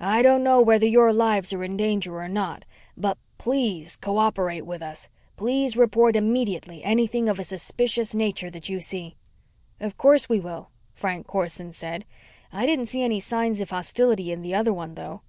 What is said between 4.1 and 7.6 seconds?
operate with us. Please report immediately anything of a